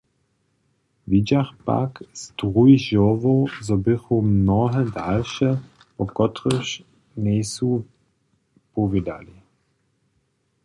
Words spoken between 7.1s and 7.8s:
njejsu